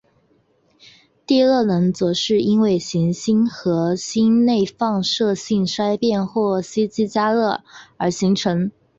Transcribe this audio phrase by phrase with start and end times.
[1.27, 7.61] 地热能则是因为行星核心内放射性衰变或吸积加热
[7.97, 8.71] 而形成。